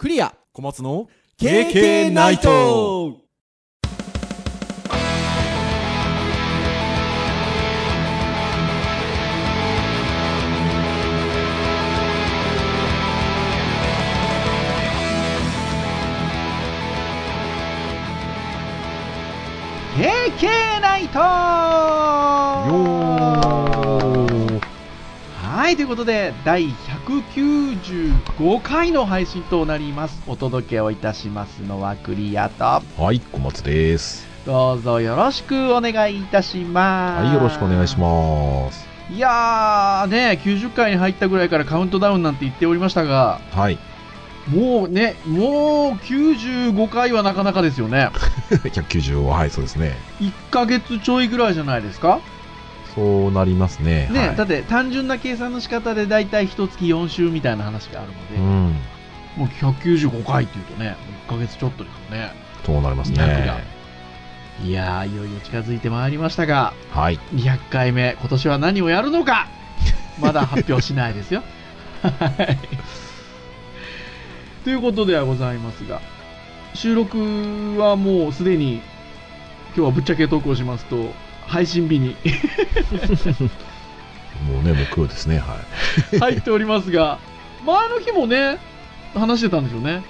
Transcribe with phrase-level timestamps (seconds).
[0.00, 0.34] クリア。
[0.54, 2.48] 小松の KK ナイト。
[3.10, 3.16] ー
[19.98, 21.18] KK ナイト。
[25.42, 26.64] はい、ということで、第
[27.10, 30.22] 195回の配信となります。
[30.28, 34.28] お届けをいたしますのはクリアと、はい小松です。
[34.46, 37.24] どうぞよろしくお願いいたします。
[37.24, 38.86] はいよろしくお願いします。
[39.12, 43.78] いやーね、90回に入ったぐらいからカウントダウンなんて言っておりましたが、はい。
[44.48, 48.10] もうね、もう95回はなかなかですよね。
[48.50, 49.98] 190はいそうですね。
[50.20, 52.20] 1ヶ月ちょいぐらいじゃないですか
[52.94, 58.74] そうなりますねね、はいだって単純な計算の仕方で大体1月4週みたいな話があるので、うん
[59.36, 60.96] もう195回っていうとね、
[61.28, 62.32] 1ヶ月ちょっとですよね。
[62.66, 63.64] そうなります200がね
[64.64, 69.48] いやー、いよいよ近づいてまいりましたが、はい200回目、今年は何をやるのか、
[70.20, 71.42] まだ発表しないですよ。
[72.02, 72.58] はい。
[74.64, 76.02] ということではございますが、
[76.74, 78.82] 収録はもうすでに、
[79.74, 81.14] 今日はぶっちゃけ投稿しますと、
[81.50, 82.14] 配信日に。
[84.46, 85.38] もうね木曜ですね。
[85.38, 85.56] は
[86.12, 86.18] い。
[86.18, 87.18] 入っておりますが、
[87.66, 88.58] 前の日もね、
[89.14, 90.02] 話してたんですよね。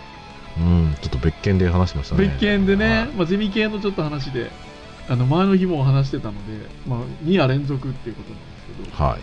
[0.58, 2.26] うんちょっと別件で話しましたね。
[2.26, 3.06] 別件でね、はい。
[3.08, 4.50] まあ、ゼミ系のちょっと話で、
[5.08, 6.38] あの前の日も話してたので、
[6.86, 8.44] まあ、2夜連続っていうことなんで
[8.84, 9.20] すけど、はい。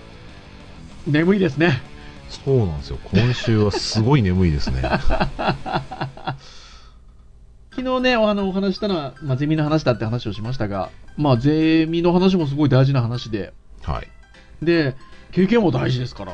[1.11, 1.81] 眠いですね。
[2.29, 2.97] そうなんですよ。
[3.13, 4.81] 今週はすごい眠いですね
[7.77, 13.53] 昨日ね、あのお話ししたのは、まあ、ゼミの話だって話をしましたが、まあ、ゼミの話もすごい大事な話で、
[13.83, 14.07] はい。
[14.65, 14.95] で、
[15.31, 16.33] 経験も大事ですから。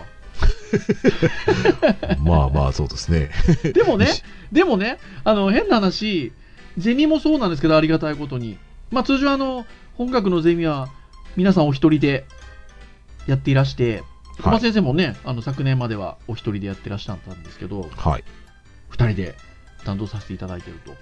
[2.23, 3.29] まあまあそうですね。
[3.75, 4.07] でもね、
[4.53, 6.31] でもね、あの変な話、
[6.77, 8.57] ゼミもそうなんですけど、ありがたいことに、
[8.89, 10.87] まあ、通常あの、本学のゼミは、
[11.35, 12.25] 皆さんお一人で
[13.27, 14.01] やっていらして、
[14.41, 18.23] 小松先生もね、あの昨年まではお一人でやってらっしゃったんですけど、はい。
[18.87, 19.35] 二人で
[19.83, 20.95] 担当させていただいていると。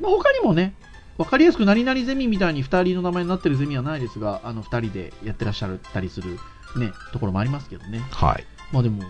[0.00, 0.74] まあ、他にもね、
[1.18, 6.38] わかりやすく何々ゼミみたいに二人の名前になってるゼミはないですが、あの二人でやってらっしゃったりする
[6.76, 8.00] ね、ところもありますけどね。
[8.10, 9.02] はいまあでも、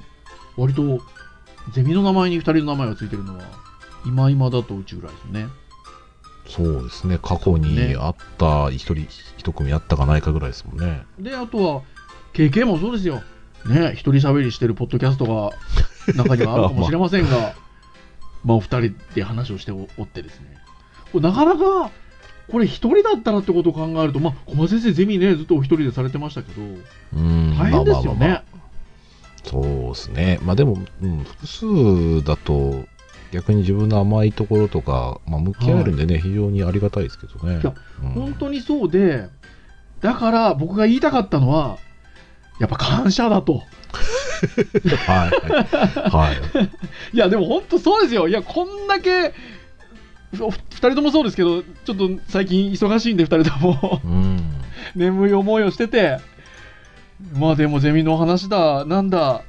[0.57, 1.01] 割と、
[1.73, 3.45] ゼミの名前に二人の名前がついてるのは、
[4.05, 5.47] 今今だとうちぐらいですね。
[6.49, 9.07] そうですね過去にあった一人
[9.37, 11.83] 一組あったかないかぐらいですもんねで、あとは、
[12.35, 13.23] KK もそうですよ。
[13.67, 15.53] ね、一人喋りしてるポッドキャストが
[16.15, 17.55] 中にはあるかもしれませんが、
[18.45, 20.57] まあ、お二人で話をしておおってですね。
[21.21, 21.91] なかなか、
[22.51, 28.19] これ一人だったらってことを考えると、まあ、小松先生ゼミね、ずっとお一人でされてましたけど、うん大変ですよね。
[28.19, 28.63] まあまあまあまあ
[29.45, 30.39] そうですね。
[30.43, 32.85] まあでも、うん、複数だと、
[33.33, 37.61] 逆に自分の甘いところとか、まあ、向き合えるんでね、非常にありがたいですけどね。
[37.61, 39.29] いやうん本当にそうで、
[40.01, 41.79] だから僕が言いたかったのは、
[42.61, 43.63] やっぱ感謝だと。
[45.07, 45.31] は
[46.07, 46.11] い。
[46.11, 46.37] はい。
[47.17, 48.29] いや、でも本当そうですよ。
[48.29, 49.33] いや、こんだけ、
[50.41, 54.41] お二人ともそうですけど、ちょっと最近忙しいんで、二人ともうん。
[54.95, 56.19] 眠い思いをしてて、
[57.35, 59.43] まあでもゼミの話だ、なんだ、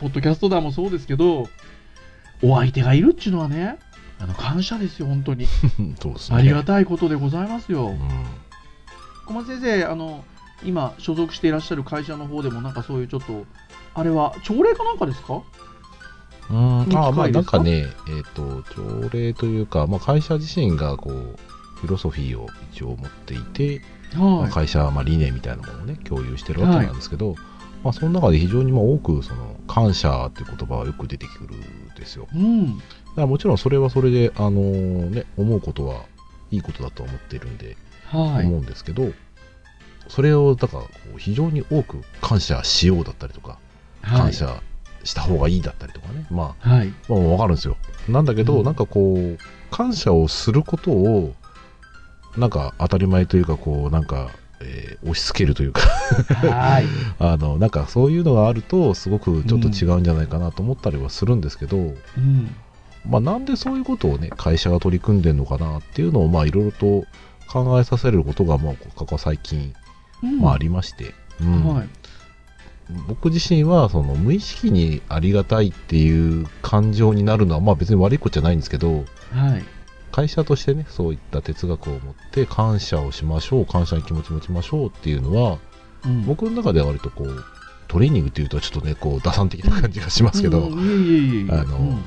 [0.00, 1.48] ポッドキャストだもそうですけど、
[2.42, 3.78] お相手がいるっていうのはね、
[4.18, 5.46] あの感謝ですよ、本当に。
[6.30, 6.36] ね。
[6.38, 7.90] ありがたいことでございますよう。
[7.92, 7.98] ん。
[9.26, 10.24] 小松先生、あの、
[10.64, 13.46] 今、所属していらっしゃる会社の方でも、なんかそういうちょっと、
[13.94, 15.42] あれは、朝礼かなんかですか？
[16.50, 21.38] うん、ああまあなんかね、えっ、と、条例というか、まあ、会社自身がこう、
[21.80, 23.80] フィロソフィーを一応持っていて、
[24.16, 24.50] まあはい。
[24.50, 27.36] 会社はまあ理念みたいなものをね共有してるわけなんですけど、
[27.82, 32.78] まあ、その中で非常にまあ多くその感謝っていう言葉はよく出てくるんですようん。
[32.78, 32.82] だか
[33.16, 36.04] らもちろんそれはそれで、あのね、思うことは
[36.50, 38.46] いいことだと思っているんで、はい。
[38.46, 39.12] 思うんですけど
[40.08, 43.58] それをだからこう非常に多く感謝しようだったりとか、
[44.02, 44.60] 感謝
[45.04, 46.88] した方がいいだったりとかね、まあ、はい。
[47.08, 47.76] まあ、分かるんですよ
[48.08, 49.38] なんだけど、うんなんかこう
[49.70, 51.34] 感謝をすることを
[52.36, 54.30] なんか当たり前というかこうなんか、
[54.60, 56.84] えー押し付けるというかはい。
[57.18, 62.54] あのなんかそういうのがあるとすごくちょっと違うんじゃないかなと思ったりはするんですけど、うん。
[63.08, 67.06] まあ、なんでそういうことをね会社が取り組んでるのかなっていうのをまあいろいろと
[67.48, 69.72] 考えさせることがまあここ最近、
[70.22, 71.88] うんまあ、ありまして、うんはい。
[73.08, 79.64] 僕自身はその無意識にありがたいっていう感情になるのはまあ別に悪いことじゃないんですけどはい。
[80.12, 85.58] 会社としてねそういった哲学を持って感謝をしましょう感謝の気持ち持ちましょうっていうのは
[86.04, 86.24] うん。
[86.26, 87.44] 僕の中では割とこう
[87.88, 90.78] トレーニングっていうとちょっとねこう打算的な感じがしますけど、うん。
[90.78, 91.52] いえいえいえいえ。
[91.52, 92.04] あのうん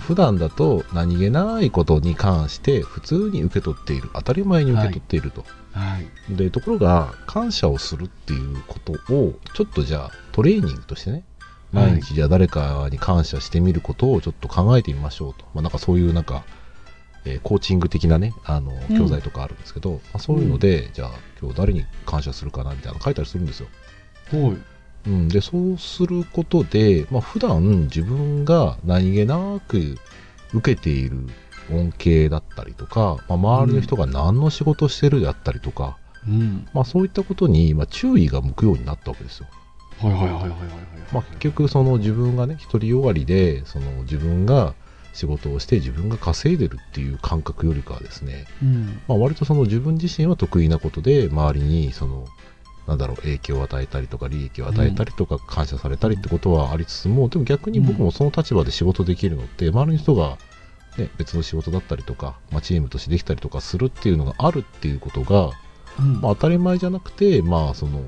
[0.00, 5.98] 普段だと何気ないことに関して普通に受け取っている当たり前に受け取っていると、は
[6.30, 6.36] い。
[6.36, 11.24] でところが感謝をするっていうことをちょっとじゃあトレーニングとしてね
[11.72, 16.44] はい毎日じゃあ誰かに感謝してみることをちょっと考えてみましょうと、まあ、なんかそういうなんか、
[17.24, 21.10] えーコーチング的なねあのうん教材とかあるんですけど、まあ、そういうので、じゃあ
[21.40, 23.68] 今日誰に感謝するかなみたいなの書いたりするんですよ。
[24.32, 24.75] はい。
[25.06, 29.96] うん、でそうすることで、まあ普段自分が何気なく
[30.52, 31.28] 受けている
[31.70, 36.66] 恩恵だったりとか、まあ、周りの人が何の仕事をしてるであったりとか、うん。
[36.72, 39.46] まあ、そういったことに、まあ、注意が向くようになったわけですよ。
[39.98, 40.58] はいはいはいはいはいはい。
[41.12, 44.74] まあ、結局その自分がね独りよがりでその自分が
[45.14, 49.00] 仕事をして自分が稼いでるっていう感覚よりかはですね、うん。
[49.08, 52.26] まあ、割とその自分自身は得意なことで周りにその
[52.86, 60.38] なんだろう影響を与えたりとか利益を与えたりとか感謝されたりってことはありつつも、でも逆に僕もその立場で仕事できるのって周りの人が、
[60.96, 65.50] ね、別の仕事だったりとか、まあ、チームとしてできたりとかするっていうのがあるっていうことが、
[65.98, 66.20] うん。
[66.20, 68.02] まあ、当たり前じゃなくて、まあ、その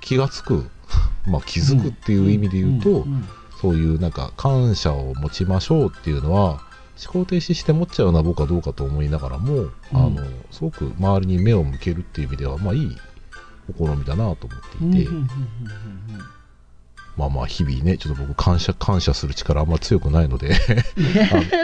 [0.00, 0.70] 気がつく、
[1.26, 3.14] まあ、気づくっていう意味で言うと、ん。
[3.14, 3.28] ん。
[3.60, 6.60] そういうなんか感謝を持ちましょうっていうのは
[7.02, 12.96] 思考停止して持っちゃうのは僕はどうかと思いながらも、あのすごく周りに目を向けるっていう意味ではまあいい
[13.76, 15.10] 試みだなと思っていて、
[17.16, 20.52] まあまあ日々ねちょっと僕感謝感謝する力あんま強くないので。
[20.52, 20.54] え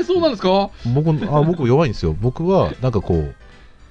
[0.00, 0.70] ー、そうなんですか？
[0.94, 2.16] 僕あ僕弱いんですよ。
[2.18, 3.34] 僕はなんかこう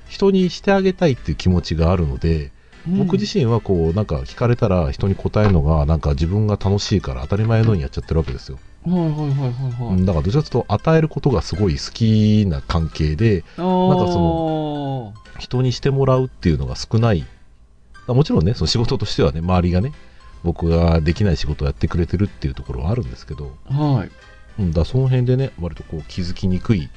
[0.08, 2.52] 人にしてあげたいっていう気持ちがあるので、
[2.88, 9.52] 僕自身はこうなんか聞かれたら人に答えるのがなんか自分が楽しいから当たり前のようにやっちゃってるわけですよ、身はいはいはいはい
[9.84, 9.96] はい。
[9.98, 17.26] うんだからどちらかというと与えることがすごい好きな関係でなんかそ人にしてもらうっていうのが少ないあ
[18.14, 19.94] もちろんねその仕事としてはね周りがね
[20.44, 24.12] 僕ができない仕事をやってくれてるっていうところはあるんですけど、はい。
[24.60, 26.90] うん、だその辺でね割とこう気づきにくい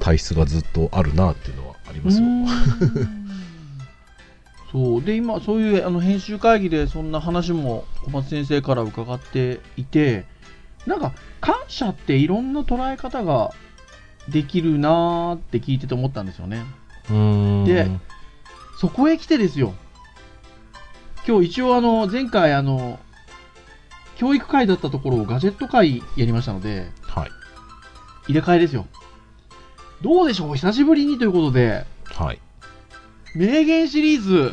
[0.00, 2.26] 体質がずっとあるなっていうのはありますよ。
[4.72, 5.02] そう。
[5.02, 10.26] で今そういうあの編集会議でそんな話も小松先生から伺っていて
[10.86, 13.52] なんか感謝っていろんな捉え方が
[14.28, 16.64] できるなーって聞いてて思ったんですよね。
[17.10, 17.64] うーん。
[17.64, 17.88] で
[18.78, 19.74] そこへ来てですよ
[21.28, 22.98] 今日一応あの前回あの
[24.16, 27.30] 教育会だったところをガジェット会やりましたのではい。
[28.28, 28.86] 入れ替えですよ。
[30.00, 30.54] どうでしょう？
[30.54, 31.84] 久しぶりにということで。
[32.06, 32.38] はい。
[33.34, 34.52] 名言シリーズ。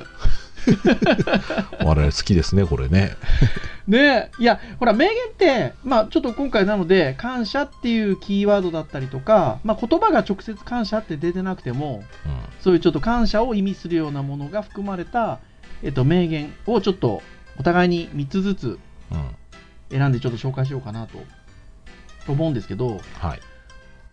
[1.79, 3.15] 我々好きですねこれね。
[3.87, 4.31] ね。
[4.39, 12.31] いや、ほら、名言って、まあ、ちょっと今回なので、感謝っていうキーワードだったりとか、まあ、言葉が直接感謝って出てなくても、うん。
[12.61, 15.39] そういうちょっと感謝を意味するようなものが含まれた、
[15.83, 17.21] えっと、名言をちょっと
[17.57, 18.79] お互いに3つずつ
[19.11, 19.35] うん。
[19.89, 21.19] 選んでちょっと紹介しようかなと
[22.27, 23.39] 思うんですけど、はい。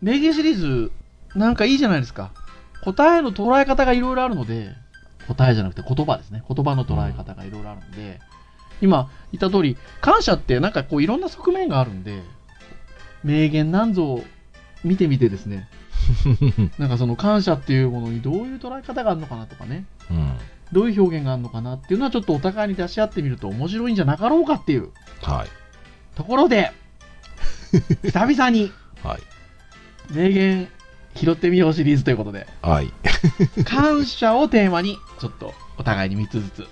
[0.01, 0.93] 名言シリーズ、
[1.35, 2.33] なんかいいじゃないですか。
[2.85, 4.71] 答えの捉え方がいろいろあるので、
[5.29, 6.43] 答えじゃなくて言葉ですね。
[6.47, 8.21] 言葉の捉え方がいろいろあるので、
[8.81, 12.23] 今言った通り、感謝ってなんかこういろんな側面があるんで、
[13.23, 14.25] 名言なんぞを
[14.85, 15.69] 見てみてですね、
[16.79, 20.37] なんかその感謝っていうものにどういう捉え方があるのかなとかね、うん
[20.73, 24.91] どういう表現があるのかなっていうのはちょっとお互いに出し合ってみると面白いんじゃなかろうかっていう。
[25.21, 25.49] はい。
[26.17, 26.73] ところで、
[28.03, 28.73] 久々に。
[29.03, 29.21] はい。
[30.13, 30.69] 名言
[31.15, 32.93] 拾ってみようシリーズということで、はい。
[33.65, 36.67] 感謝をテーマに、ちょっとお互いに3つずつ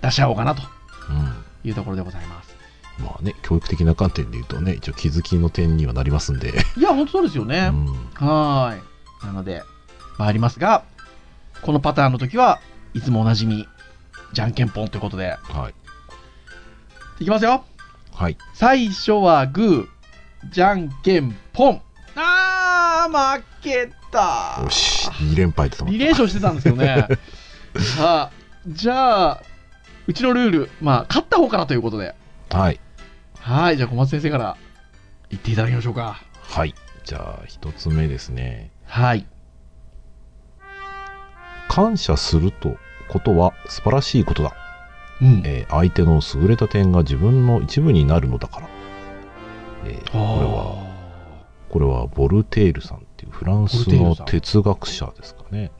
[0.00, 0.62] 出し合おうかなと。
[1.10, 1.44] うん。
[1.68, 2.54] いうところでございます。
[2.98, 7.70] まあね教育的な観点で言うとね一応気づきの点にはなりますんで、 いや、本当そうですよね。
[7.72, 7.86] うん。
[8.26, 8.82] はーい。
[9.26, 9.62] なので、
[10.18, 10.84] 参りますが、
[11.62, 12.60] このパターンの時は
[12.94, 13.68] いつもおなじみ、
[14.32, 15.74] じゃんけんぽんということで、はい
[17.20, 17.64] いきますよ。
[18.12, 21.82] はい最初はグー、じゃんけんぽん。
[22.14, 24.60] あー、負けた。
[24.62, 27.08] よし2連敗っ2連勝してたんですけどね。
[27.96, 28.30] さあ、
[28.68, 29.42] じゃあ、
[30.06, 32.14] うちのルール、まあ、勝った方からということで、
[32.48, 32.80] たはい
[33.40, 34.56] はい、じゃあ小松先生から
[35.30, 36.22] 言っていただきましょうか。
[36.42, 36.74] はい
[37.04, 39.26] じゃあ一つ目ですねはい。
[41.68, 42.76] 感謝すると
[43.08, 44.54] ことは素晴らしいことだ、
[45.20, 45.42] うん。
[45.44, 48.68] えー相手の優れた点が自分の一部になるのだから、
[49.86, 50.94] えーこれは
[51.70, 55.72] これはボルテールさんっていうフランスの哲学者ですかね。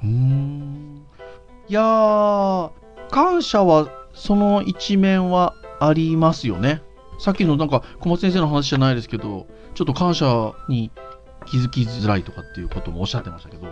[1.68, 2.70] いやー、
[3.10, 6.82] 感謝はその一面はありますよね。
[7.20, 10.90] さっきのなんか小松先生の話じゃないですけど、ちょっと感謝に
[11.46, 13.68] 気づきづらいとかっていうこともおっしゃってましたけど、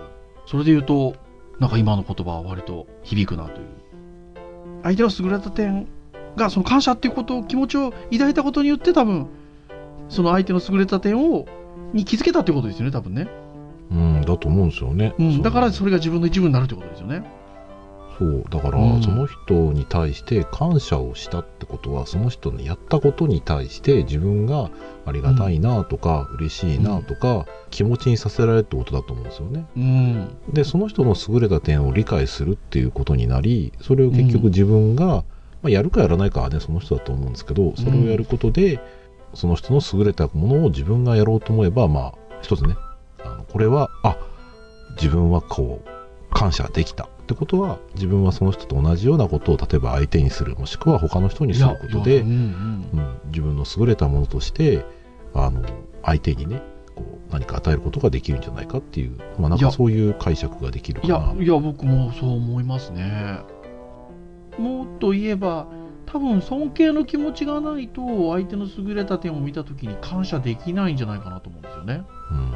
[0.46, 1.16] それで言うと、
[1.60, 3.66] なんか今の言葉は割と響くなという。
[4.82, 5.86] 相手の優れた点
[6.36, 9.28] が、その感謝っていうことを、気持ちを抱いたことによって多分、
[10.08, 11.46] その相手の優れた点を
[11.92, 13.28] に気づけたってことですよね、多分ね。
[13.90, 15.14] うん、だと思うんですよね。
[15.18, 17.22] うん、だからそれが自分の一部になるってことですよね。
[18.22, 19.02] そう、だから、うん。
[19.02, 24.70] その人に対して感謝をしたってことは、その人のやったことに対して自分が
[25.04, 29.66] ありがたいなとか、嬉しいなとか、気持ちにさせられるってことだと思うんですよね。
[29.76, 30.36] うん。
[30.52, 35.24] で、その人の優れた点を理解するっていうことになり、それを結局自分が、
[35.62, 38.80] まあ、やるかやらないかはね、その人だと思うんですけど、それをやることで、
[39.34, 42.74] その人の優れたものを自分がやろうと思えば、まあ、一つね、
[43.24, 44.16] あのこれは、あ、
[44.96, 54.84] 自分はこう、感謝できたってことは、自分はその人と同じようなことを、例えば相手にする、もしくは他の人にすることで、うんうんうん、自分の優れたものとして、
[55.32, 55.62] あの、
[56.02, 56.62] 相手にね、
[56.94, 61.14] こう、何か与えることができるんじゃないかっていう、まあなんかそういう解釈ができるかな。
[61.34, 63.38] いや、いや、僕もそう思いますね。
[64.58, 65.66] もっと言えば、
[66.06, 72.04] 多分尊敬の気持ちがないと、相手の優れた点を見たときに感謝できないんじゃないかなと思うんですよね。
[72.32, 72.52] うん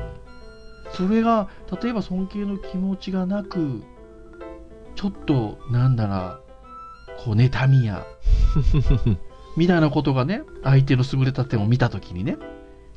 [0.92, 1.48] それが、
[1.82, 3.82] 例えば尊敬の気持ちがなく、
[4.96, 6.40] ちょっと、なんだら、
[7.24, 8.04] こう、妬みや、
[9.56, 12.36] みたいなことがね、相手の優れた点を見たときにね、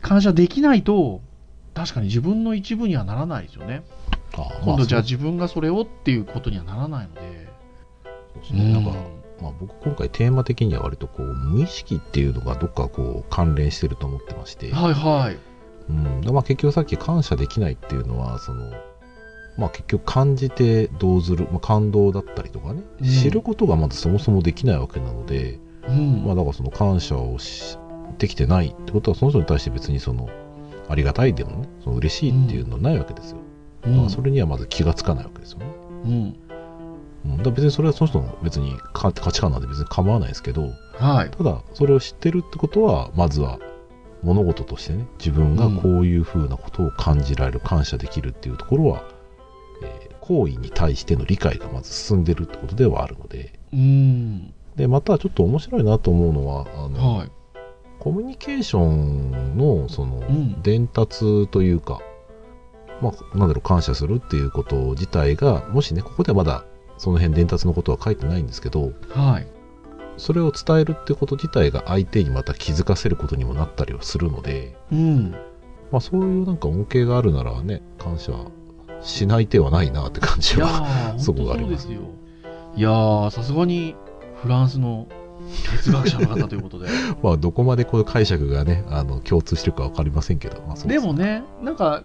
[0.01, 1.21] 感謝できないと、
[1.73, 3.83] 確かに自分の一部にはならないですよね。
[4.37, 7.21] ああ今度じゃあま自分がそれをっていうことにはならないので。
[8.33, 8.73] そうですね。
[8.73, 8.91] なんか、
[9.41, 15.37] まあ僕今回テーマ的には割とこう、無意識っていうのがどっかこう関連してると思ってまして、はいはい。
[15.89, 16.21] うん。
[16.21, 18.71] でまあ結局さっき感謝できないっていうのは、その、
[19.59, 26.23] まあ結局感じて動ずる、まあ感動だったりとかね、うん知ることがまずそもそもできないわけなので、うん。
[26.25, 27.77] まあだからその感謝をし
[28.17, 30.29] できてないってことは、その人に対して別にその、
[30.87, 33.37] ありがたいでもね、その嬉しいっていうのはないわけですよ。
[33.37, 33.49] うん
[33.81, 35.65] だからそれにはまず気がつかないわけですよね。
[36.05, 36.35] うん。
[37.25, 41.31] うん、だ別にそれはその人の別に価価値観なんで別に構わないですけど、はい。
[41.31, 43.59] ただそれを知ってるってことは、まずは
[44.21, 49.18] 物事としてね、自分がこういうふうなことを感じられる、感謝できるっていうところは、えー
[50.29, 54.53] 行為に対しての理解がまず進んでるってことではあるので、うん。
[54.75, 57.31] で、またちょっと面白いなと思うのは、あの、はい。
[57.99, 61.99] コミュニケーションのそのん伝達というか、
[63.01, 66.63] まあ、なんだろう、感謝するっていうこと自体が、もしね、ここではまだ
[66.97, 69.47] その辺伝達のことは書いてないんですけど、はい。
[70.17, 75.31] それを伝えるってこと自体が相手にまた気づかせることにもなったりはするので、うん。
[75.91, 78.33] まあそういうなんか恩恵があるならね、感謝
[79.01, 80.67] しない手はないなって感じは。
[81.15, 82.01] ー、 そこがありますよ。
[82.75, 83.95] いやー、さすがに
[84.41, 85.07] フランスの
[85.83, 86.87] 哲学者の方ということで。
[87.23, 92.03] まあどこまでこの解釈がね、あの、共通してるかわかりませんけど、まあそうでもね、なんか、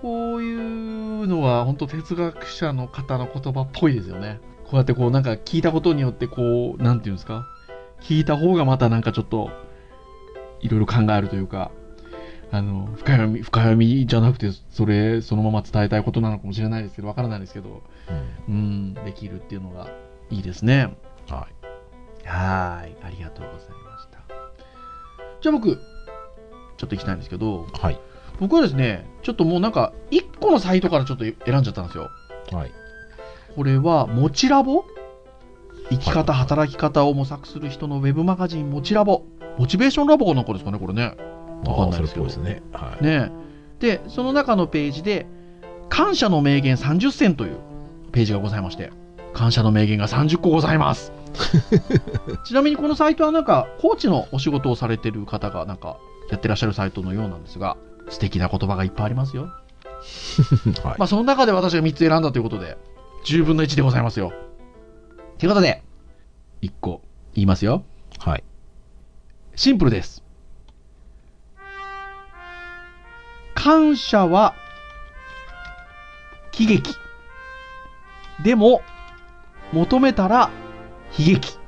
[0.00, 4.40] こういうのは本当哲学者の方の言葉っぽいですよね。
[4.64, 7.46] こうやってこうなんか聞いたことによってこう、なんていうんですか？
[8.02, 9.50] 聞いた方がまたなんかちょっと、
[10.60, 11.70] いろいろ考えるというか、
[12.52, 17.82] あの、深読み、深読みじゃなくて、それ、そのまま伝えたいことなのかもしれないですけど、わからないですけど、
[18.48, 19.88] うんうん、できるっていうのが
[20.30, 20.96] いいですね。
[21.28, 21.48] は
[22.24, 22.28] い。
[22.28, 24.18] はい、ありがとうございました。
[25.40, 27.98] じゃあ僕、ちょっと行きたいんですけど、はい。
[28.38, 32.10] 僕はですね、ちょっともうなんか、1個のサイトからちょっと選んじゃったんですよ。
[32.52, 32.72] はい。
[33.54, 34.84] これは、もちラボ？
[35.88, 39.24] 生き方、はい働き方を模索する人のウェブマガジン、もちラボ。
[39.58, 41.16] モチベーションラボかなんかですかね、これね。
[41.64, 42.62] わかんないですね。
[42.72, 43.04] はい。
[43.04, 43.30] ね
[43.80, 45.26] で、その中のページで、
[45.88, 47.58] 感謝の名言30選という
[48.12, 48.90] ページがございまして、
[49.32, 51.12] 感謝の名言が30個ございます。
[52.46, 55.98] ちなみにこのサイトはなんか、コーチのお仕事をされてる方がなんか、
[56.30, 57.76] やってらっしゃるサイトのようなんですが、
[58.08, 59.50] 素敵な言葉がいっぱいありますよ。
[60.84, 62.76] はいまあ、その中で私が3つ選んだということで、
[63.26, 64.32] 10分の1でございますよ。
[65.38, 65.82] ということで、
[66.62, 67.02] 1個
[67.34, 67.84] 言いますよ。
[68.18, 68.44] はい。
[69.54, 70.25] シンプルです。
[73.66, 74.54] 感謝は
[76.52, 76.94] 喜劇。
[78.44, 78.80] でも、
[79.72, 80.50] 求めたら
[81.18, 81.58] 悲劇。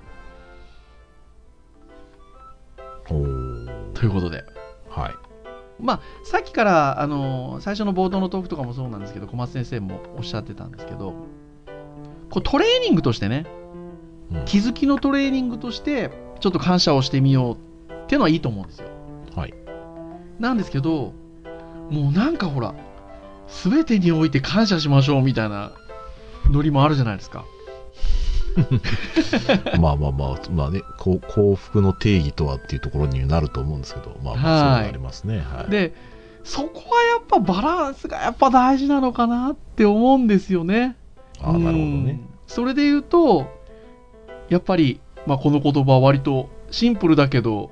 [3.08, 4.44] ということで。
[4.88, 5.14] はい。
[5.80, 11.14] まあ、さっきから、あの最初の冒頭のトークとかもそうなんですけど、小松先生もおっしゃってたんですけど、
[12.30, 13.44] こうトレーニングとしてね、
[14.30, 17.58] うん気づきのトレーニングとして、ちょっと感謝をしてみよ
[17.90, 18.88] うっていうのはいいと思うんですよ。
[19.34, 19.54] はい。
[20.38, 21.12] なんですけど、
[21.90, 22.74] もうなんかほら、
[23.48, 25.72] すべてにおいて感謝しましょうみたいな
[26.50, 27.44] ノリもあるじゃないですか。
[29.80, 35.38] まあまあまあ、まあね、こう幸福の定義とはっていうところになると思うんですけど、まあまあ、そうはいいうのありますね。
[35.38, 35.70] はい。
[35.70, 35.94] で、
[36.42, 40.96] そこはやっぱバランスがやっぱ大事なのかなって思うんですよね。
[41.40, 41.78] ああ、なるほどね。
[41.78, 43.46] うんそれで言うと、
[44.48, 47.70] やっぱり、まあ、この言葉は割とシンプルだけど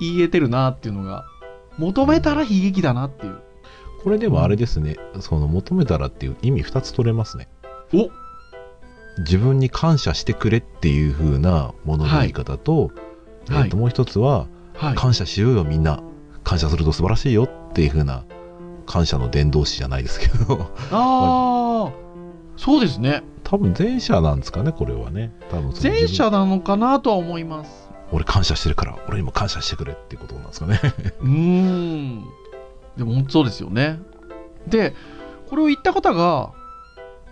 [0.00, 1.24] 言い得てるなっていうのが、
[1.78, 3.40] 求めたら悲劇だなっていう。
[4.02, 7.48] これでもあれですね、その求めたらっていう意味2つ取れますね。
[7.92, 8.08] お
[9.18, 12.90] 自分に感謝してくれっていう風なものの言い方と、はい
[13.50, 14.94] えーともう一つは、はい。
[14.94, 16.02] 感謝しようよみんな
[16.44, 18.24] 感謝すると素晴らしいよっていう風な
[18.86, 21.92] 感謝の伝道師じゃないですけどああ、
[22.56, 23.22] そうですね。
[23.42, 27.88] 多分前者なんですかねこれはね多分前者なのかなとは思います。
[28.12, 30.80] 俺感謝してるから俺にも感謝してくれっていうことなんですかね
[31.20, 32.24] うーん。
[32.98, 34.00] でも本当そうですよね。
[34.66, 34.94] で、
[35.48, 36.52] これを言った方が、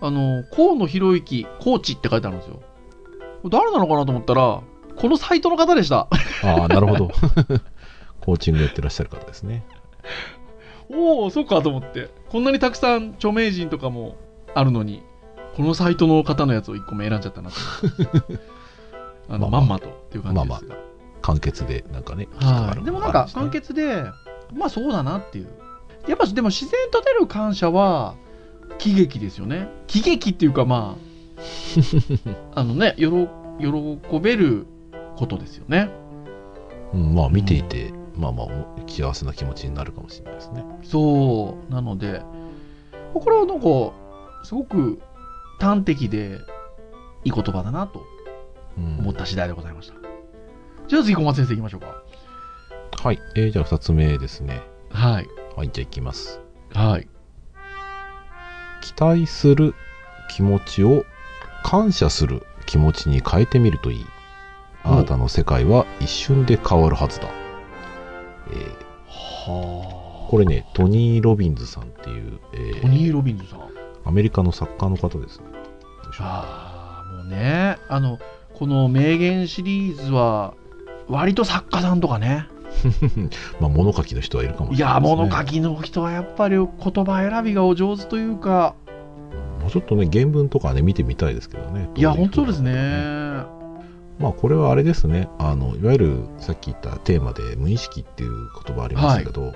[0.00, 2.62] あの、河野博之、コーチって書いてあるんですよ。
[3.50, 4.62] 誰なのかなと思ったら、
[4.96, 6.08] このサイトの方でした。
[6.42, 7.10] ああなるほど
[8.20, 9.64] コーチングやってらっしゃる方ですね
[10.88, 12.10] おお、そうかと思って。
[12.30, 14.16] こんなにたくさん著名人とかも
[14.54, 15.02] あるのに、
[15.56, 17.56] このサイトの方のやつを1個目選んじゃったなと。
[19.28, 20.76] あの、まあまあまんまとっていう感じですが。
[21.22, 24.04] 簡潔でなんかねはい、でもなんか簡潔で、
[24.54, 25.48] まあそうだなっていう。
[26.06, 28.14] やっぱでも自然と出る感謝は
[28.78, 29.68] 喜劇ですよね。
[29.86, 30.96] 喜劇っていうかま
[32.54, 34.66] あ、 あのね、よろ喜べる
[35.16, 35.90] ことですよね。
[36.92, 38.48] うん、まあ見ていて、まあまあ
[38.86, 41.72] 幸せな気持ちになるかもしれないですねそう。
[41.72, 42.22] なので、
[43.12, 43.92] これはなんか、
[44.44, 45.00] すごく
[45.58, 46.38] 端的で
[47.24, 48.04] いい言葉だなと
[48.78, 49.94] うん思った次第でございました。
[50.86, 52.02] じゃあ次小松先生行きましょうか。
[53.02, 54.62] はい、えーじゃあ2つ目ですね。
[54.90, 55.26] はい。
[55.56, 56.40] はいじゃあいきます。
[56.72, 57.08] はい。
[58.82, 59.74] 期待する
[60.30, 61.04] 気持ちを
[61.62, 64.06] 感謝する気持ちに変えてみるといい。
[64.84, 67.28] あなたの世界は一瞬で変わるはずだ、
[68.50, 73.60] えーはこれねトニー・ロビンズさんっていう、えートニー・ロビンズさん。
[74.04, 75.40] アメリカの作家の方です。
[75.40, 75.44] ね
[76.20, 78.20] ああ、もうね、あの、
[78.54, 80.54] この名言シリーズは、
[81.08, 82.46] 割と作家さんとかね。
[83.60, 86.68] まあ物書きの人はいるかもいや、しれないです、ね、物書きの人はやっぱり言
[87.04, 88.74] 葉選びがお上手というか、
[89.60, 91.90] もうちょっとね原文とかね見てみたいですけどね。
[91.96, 93.44] いや、本当ですね。
[94.18, 95.28] まあこれはあれですね。
[95.38, 99.52] あのいわゆるさっき言ったテーマで無意識っていう言葉ありましたけど、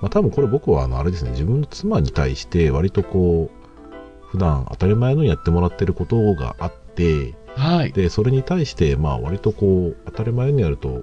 [0.00, 1.30] まあ多分これ僕はあのあれですね。
[1.32, 7.92] 自分の妻に対して割とこう普段当たり前のようにやってもらってることがあってはい。
[7.92, 11.02] でそれに対してまあ割とこう当たり前にやると、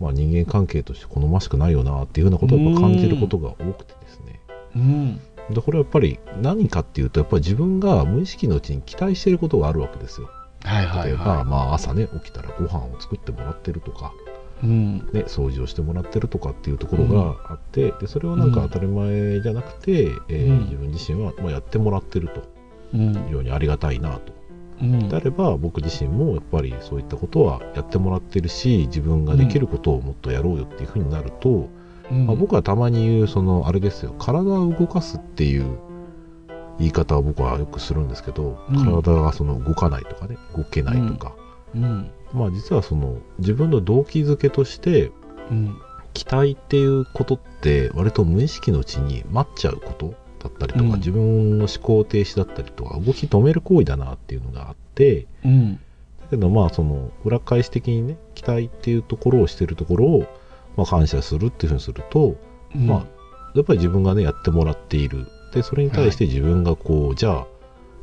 [0.00, 4.40] まあ、人間関係として好ましくないよなっていうようなことをやっぱ感じることが多くてですね
[4.74, 5.20] うん。
[5.50, 10.30] でこれはやっぱり何かっていうとやっぱり自分が無意識のうちに期待していることがあるわけですよ
[10.64, 14.12] はいはい例えば、はまあ、朝ね起きたらご飯を作ってもらってるとか、
[14.62, 14.66] い。
[14.66, 14.98] うん。
[15.12, 22.42] ね、掃除をしてもらってるとかっていうところがあって、でそれはなんか当たり前じゃなくて、えーうん自分自身はまあやってもらってると
[22.94, 23.30] うん非。
[23.30, 24.39] 常にありがたいなと。
[24.80, 25.08] うん。
[25.08, 31.68] であれば僕自身もやっぱりそういったことはやってもらってるし自分ができることをもっとやろうよっていうふうになると、
[32.10, 32.26] うん。
[32.26, 34.14] まあ、僕はたまに言うそのあれですよ。
[34.18, 35.78] 体を動かすっていう
[36.78, 38.84] 言い方を僕はよくするんですけど、うん。
[38.84, 41.34] 体がその動かないとかね動けないとか、
[41.74, 42.10] うん。
[42.32, 45.12] まあ実はその自分の動機づけとして
[45.50, 45.76] うん。
[46.12, 55.74] 期待っていうことって割と無意識のうちに待っちゃうことだったりとか、うん自分の思考停止だったりとか動き止める行為だなっていうのがあってうん。
[55.74, 55.80] だ
[56.30, 60.20] けどまあその裏返し的にね期待っていうところをしてるところを、
[60.76, 62.36] まあ、感謝するっていうふうにすると、
[62.74, 63.06] うんまあ
[63.54, 67.46] やっぱり自分がねやってもらっているでそれに対して自分がこう、じゃあ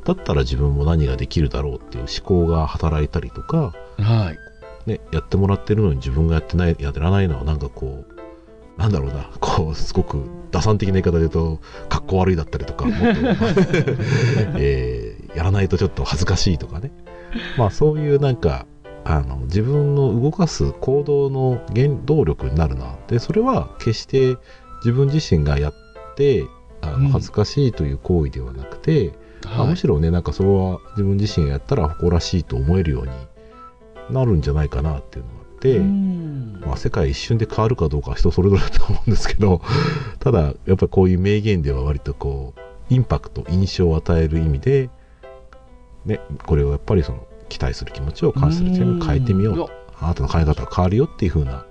[0.06, 4.90] だったら自分も何ができるだろうっていう思考が働いたりとか、はい。
[4.90, 8.17] ね、やってもらってるのに自分がやってないやらないのはなんかこう
[8.78, 9.30] なんだろうな。
[9.40, 11.60] こうすごく打算的な言い方で言うと
[11.90, 13.06] かっこ悪いだったりとかもっと、
[14.60, 16.92] えーやらないとちょっと恥ずかしいとかね。
[17.58, 18.66] まあそういうなんか
[19.04, 22.96] あの自分の動かす行動の原動力になるな。
[23.08, 24.38] でそれは決して
[24.80, 25.74] 自分自身がやっ
[26.16, 26.46] て
[26.82, 27.04] あうん。
[27.06, 29.14] の恥ずかしいという行為ではなくて、
[29.44, 29.70] まあはい。
[29.72, 33.12] むしろねなんかそれは自分自身がやったら誇らしいと思えるように
[34.16, 35.32] なるんじゃないかなっていうの
[35.74, 36.18] て、うん。
[36.66, 39.62] まあ、世界一瞬で変わるかどうかは人それぞれだと思うんですけど
[40.20, 44.90] ただやっぱりこういう名言では割とこうインパクト印象を与える意味で、
[46.06, 49.68] ね、これをやっぱりその期待する気持ちを感謝する気持ちに変えてみよう
[50.00, 51.66] あなたの考え方が変わるよっていう風な。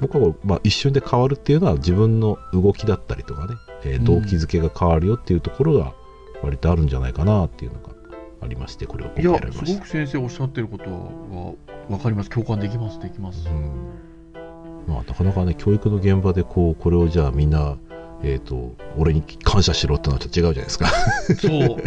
[0.00, 5.94] 僕はこう、まあ、一瞬で変わるっていうのは自分の動きだったりとかね、えー動機づけが変わるよっていうところが
[6.42, 7.94] 割とあるんじゃないかなっていうのが
[8.42, 11.54] ありましてこれを今いやすごく先生おっしゃってることは
[11.88, 12.30] 分かります。
[12.30, 14.92] 共感できますできます、うん。
[14.92, 17.76] まあ、なかなかね教育の現場でこうこれをじゃあみんな、
[18.22, 20.88] えー、と俺に感謝しろってのはちょっと違うじゃないですか。
[20.88, 21.38] そう。
[21.38, 21.84] そうなんで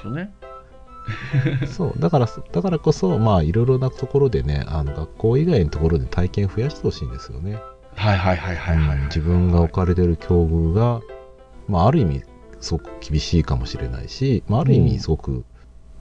[0.00, 0.32] すよね。
[1.66, 1.92] そう。
[1.98, 7.58] だからだからこそまあいろいろなところでねあの学校以外のところで体験増やしてほしいんですよね。
[7.94, 9.04] はいはいはいはいはい、うん。
[9.04, 11.00] 自分が置かれてる境遇が、
[11.68, 12.22] まあ、ある意味
[12.60, 15.44] すごく厳しいかもしれないし、まあ、ある意うん味すごく、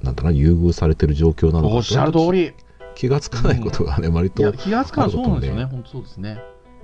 [0.06, 2.54] なんだろうな優遇されてる状況なのかおっしゃる通り。
[2.96, 5.12] 気がつかないことがね、割といや、気がつかない。
[5.12, 5.64] そうなんですよね。
[5.64, 6.40] あ本当そうですね。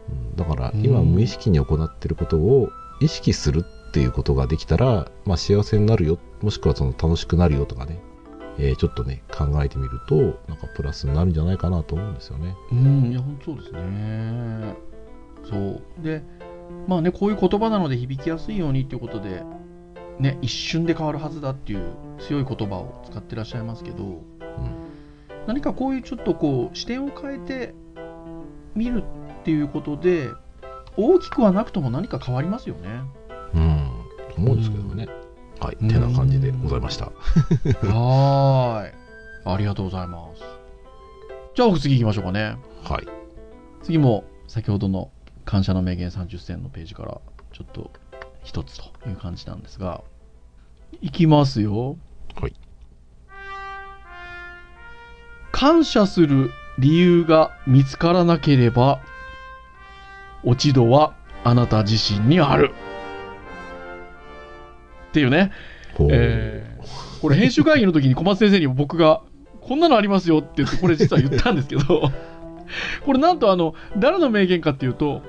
[0.09, 7.99] うんだからうん今無意識に行ってることを意識するっていうことができたら、まあ、幸せになるよもしくはその楽しくなるよとかね、
[8.57, 10.15] えーちょっとね考えてみると
[10.47, 12.55] なんかプラスになるんじゃないかなと思うんですよね。
[12.71, 14.75] うん、いや、本当そうですね。
[15.49, 15.81] そう。
[16.03, 16.23] で、
[16.87, 19.43] まあね、こういう言葉なので響きやすいようにっていうことで、
[20.19, 21.93] ね、一瞬で変わるはずだっていう
[22.27, 24.21] 強い言葉を使ってらっしゃいますけど、うん
[25.47, 27.73] 何かこういうちょっとこう視点を変えて
[28.75, 29.03] 見る
[29.41, 30.29] っていうことで
[30.97, 33.01] 大きくはなくとも何か変わりますよね。
[33.53, 33.91] うん、
[34.29, 35.07] と思うんですけどね。
[35.59, 37.05] はい、うんてな感じでございました。
[37.05, 38.93] はーい。
[39.43, 40.41] ありがとうございます。
[41.55, 42.55] じゃあ僕次行きましょうかね。
[42.83, 43.07] はい。
[43.83, 45.11] 次も先ほどの
[45.45, 47.19] 感謝の名言30選のページから
[47.51, 47.91] ちょっと
[48.43, 50.03] 一つという感じなんですが、
[51.01, 51.97] いきますよ。
[52.39, 52.53] はい。
[55.51, 58.99] 感謝する理由が見つからなければ、
[60.43, 61.13] 落ち度は
[61.43, 62.71] あなた自身にある。
[65.09, 65.51] っていうね。
[66.09, 66.71] えー
[67.21, 69.21] これ編集会議の時に 小松先生に僕が
[69.61, 71.83] こんなのありますよって言ってこれ実は言ったんですけど
[73.05, 75.21] これなんとあの誰の名言かっていうと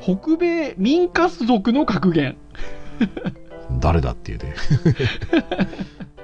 [0.00, 2.36] 北米民家族の格言
[3.80, 4.54] 誰だっていうね。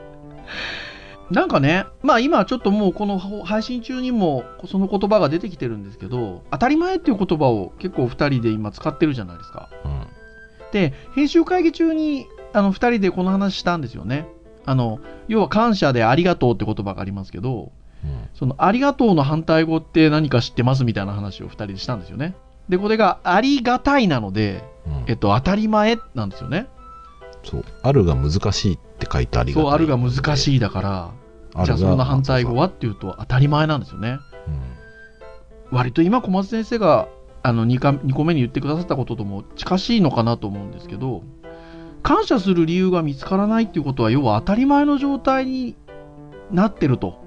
[1.30, 10.06] なんかねまあ今ちょっともうこの配信中にもその言葉が出てきてるんですけど当たり前っていう言葉を結構2人で今使ってるじゃないですかうん。
[10.72, 14.28] で編集会議中にあの2人でこの話したんですよね
[14.66, 17.72] あの要は感謝でありがとうって言葉がありますけど
[18.04, 22.34] うんそのありがとうの反対語って何か知ってますみたいな話を2人でしたんですよね。
[22.68, 26.66] で、これがありがたいなので、うんえっと、当たり前なんですよね。
[27.44, 27.64] そう。
[27.82, 29.64] あるが難しいって書いてありがたい。
[29.64, 30.36] そう、あるが難い。
[30.36, 34.18] しいだから、じゃあそれの反対語はっていうと当たり前なんですよね。
[34.48, 34.74] うん
[35.70, 37.08] 割と今小松先生が
[37.42, 41.22] あの 2, か2個目に言ってくださったこととも近しいのかなと思うんですけど、
[42.02, 45.74] 感謝する理由が見つからないっていうことは、要は当たり前の状態に
[46.50, 47.24] なってると。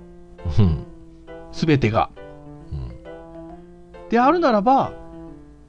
[0.59, 0.85] うん。
[1.51, 2.09] すべてが。
[2.71, 2.91] うん
[4.09, 4.93] であるならば、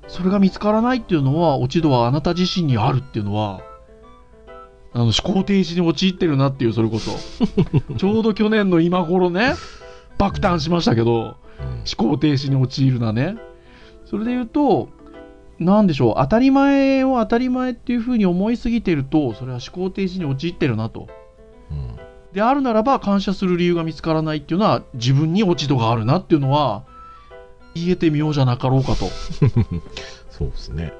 [0.07, 3.63] それが見つからないっていうのは、落ち度はあなた自身にあるっていうのは、
[4.99, 7.13] あの思考停止に陥ってるなっていう、それこそ。
[7.97, 9.55] ちょうど去年の今頃ね、
[10.19, 11.35] 爆誕しましたけど、うん
[12.01, 13.37] 思考停止に陥るなね。
[14.05, 14.89] それで言うと、
[15.59, 21.09] なんでしょう、当たり前を当たり前っていうふうに思いすぎてると、それは思考停止に陥ってるなと。
[21.71, 21.99] うん
[22.33, 26.85] であるならば、感謝する理由が見つからないっていうのは、自分に落ち度があるなっていうのは、
[27.75, 29.07] 言えてみようじゃなかろうかと
[30.31, 30.93] そうですね。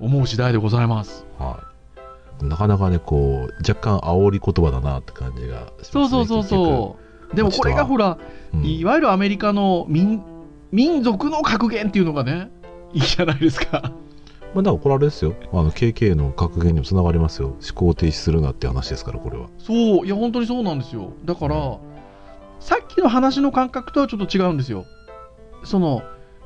[0.00, 1.26] 思う次第でございます。
[1.38, 1.71] はい。
[2.48, 5.92] なかなかね、こう、若干煽り言葉だなって感じがしますね。
[5.92, 6.96] そうそうそうそ
[7.32, 7.36] う。
[7.36, 8.66] でもこれがほら、結局。
[8.66, 10.22] いわゆるアメリカの民
[10.72, 12.50] 民族の格言っていうのがね、
[12.92, 13.92] いいじゃないですか。
[14.54, 15.34] まあ、だからこれあれですよ。
[15.52, 17.48] あの、KK の格言にもつながりますよ。
[17.48, 19.46] 思考停止するなって話ですから、これは。
[19.58, 21.12] そう、いや、本当にそうなんですよ。
[21.24, 21.78] だから、
[22.60, 24.84] さっきの話の感覚とはちょっと違うんですよ。
[25.64, 26.02] その、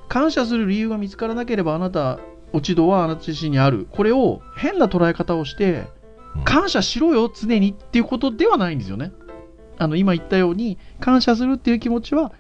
[0.09, 2.19] 感謝する理由が見つからなければあなた、
[2.53, 3.87] 落ち度はあなた自身にある。
[3.91, 9.11] これを変な捉え方をして、うん感謝しろよ、常にっていうことではないんですよね。
[9.79, 12.31] あの、今言ったように、感謝するっていう気持ちは、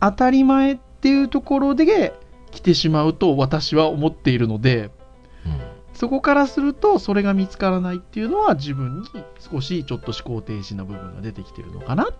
[0.00, 2.12] 当たり前っていうところで
[2.50, 4.90] 来てしまうと私は思っているので、
[5.46, 5.60] うん
[5.96, 9.06] そこからすると、それが見つからないっていうのは自分に
[9.38, 12.10] 少しちょっと思考停止な部分が出てきてるのかな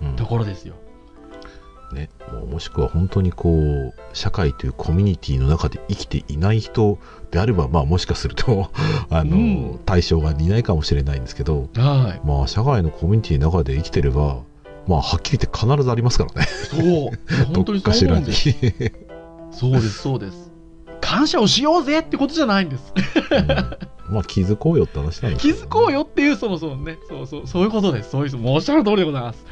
[0.00, 0.76] うんところですよ。
[1.92, 2.10] ね、
[2.50, 6.98] もしくは本当にこう社会というコミュニティの中で生きていない人
[7.30, 8.70] であれば、まあ、もしかすると
[9.10, 12.26] あの、うん対象がいないかもしれないんですけど、はい。
[12.26, 14.38] まあ、社会のコミュニティの中で生きてれば、
[14.86, 16.46] まあ、はっきり言って必ずありますからね。
[16.46, 17.10] そう。
[17.54, 18.50] 本当にそう思うんです。
[19.52, 20.50] そうです、そうです。
[21.00, 22.92] 感謝をしようぜってことじゃないんです。
[23.30, 28.10] うんまあ気づこうよって話なんですねづこうよっていう、その、そのね、そうそう、そういうことです。
[28.10, 29.44] そういう、もうおっしゃる通りでございます。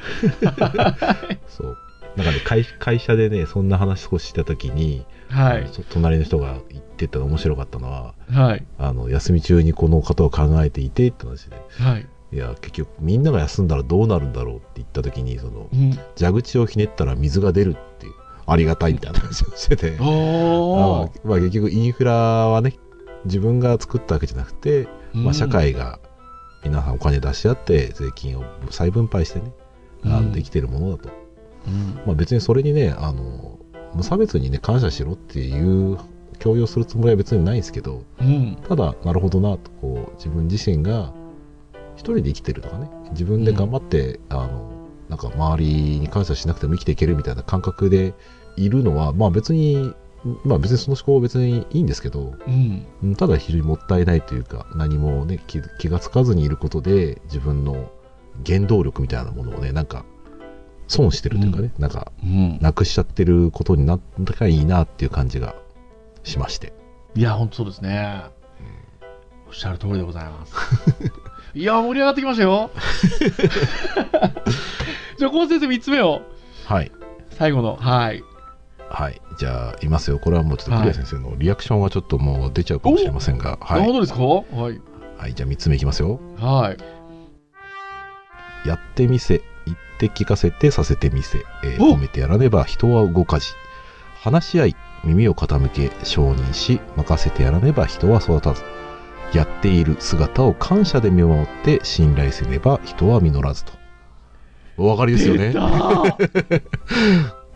[1.48, 1.77] そう。
[2.18, 5.68] なんかね会、会社でね、そんな話少ししたときに、はい。
[5.70, 8.66] そ隣の人が言ってたの面白かったのは、はい。
[8.76, 12.07] あの、休み中にこのことを考えていてって話で、はい。
[12.33, 15.96] いや、結局みんなが休んだらどうなるんだろうって言ったときに、その、うん。
[16.18, 18.14] 蛇口をひねったら水が出るっていう、
[18.46, 19.96] ありがたいみたいな話をしてて。
[20.00, 22.74] あまあ結局インフラはね、
[23.26, 26.00] 自分が作ったわけじゃなくて、まあ、社会が
[26.64, 29.52] 皆さんお金出し合って税金を再分配してね、
[30.04, 31.17] あうんのできてるものだと。
[31.68, 33.59] うん、まあ、別にそれにね、あの
[33.94, 35.98] 無差別にね、感謝しろっていう
[36.38, 38.57] 強要するつもりは別にないんですけどうん。
[38.68, 41.12] ただなるほどなとこう自分自身が
[41.96, 44.70] 一人で生きてるとかね自分で頑張って、あの
[45.09, 48.14] なんか周りに感謝しなくても生きていけるみたいな感覚で
[48.57, 49.94] いるのはまあ別に
[50.44, 52.87] まあ別にその思考は別にいいんですけどうん。
[53.02, 57.90] うんただ非常にもったいないというか何もね気気がつかずにいることで自分の
[58.46, 60.04] 原動力みたいなものをねなんか
[60.88, 62.59] 損してるというかね、なんかうん。
[62.61, 65.55] なくしちゃってることになったらいいなっていう感じが
[66.24, 66.72] しまして
[67.14, 68.22] いや、本当そうですね。
[69.46, 70.55] おっしゃる通りでございます。
[71.55, 72.70] いや、盛り上がってきましたよ。
[75.18, 76.20] じゃあ、先生3つ目を。
[76.66, 76.92] はい
[77.31, 77.77] 最後の。
[77.77, 78.22] はい。
[78.90, 84.22] はいじゃあいますよこれはもうちょっとクリア先生のリアクションがちょっともう出ちゃうかもしれませんがはないるほどですか？
[84.22, 84.81] はい。
[85.18, 88.68] はい、じゃあ3つ目いきますよはい。
[88.68, 89.44] やってみせ言
[89.99, 91.97] って聞かせてさせてみせ、えーお。
[91.97, 93.49] 褒めてやらねば人は動かじ
[94.23, 98.63] 話し合い耳を傾け承認し任せてやらねば人は育たず
[99.33, 103.73] やっている姿を感謝で見守って信頼せねば人は実らずと。
[104.77, 105.53] お分かりですよね。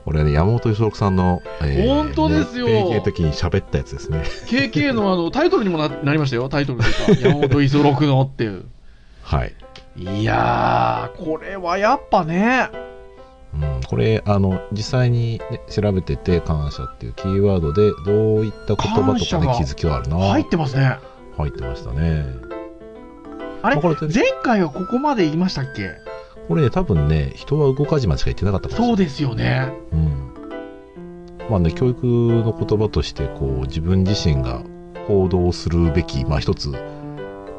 [0.05, 1.41] これはね山本五十六さんの、
[1.87, 2.67] 本当ですよ。
[2.67, 4.25] ね PK の時に喋ったやつですね。
[4.47, 6.49] KK のあのタイトルにもななりましたよ。
[6.49, 8.65] タイトルとか、山本五十六のっていう。
[9.23, 9.55] はい、
[9.97, 12.71] いやー、これはやっぱね。
[13.55, 20.97] うん、これあの実際に、ね、調べてて感謝っていうキーワードでどういった言葉とかね気づきはあるな入ってますね。
[21.37, 22.25] 入ってましたね
[23.61, 23.77] あれ？
[23.77, 25.91] まこれ前回はここまで言いましたっけ？
[26.49, 29.71] これね多分ね人は動かじまでしか言ってなかったかもそうですよね。
[29.93, 30.33] うん
[31.51, 34.63] まあね教育の言葉としてこう自分自身が
[35.07, 36.73] 行動するべきまあ一つ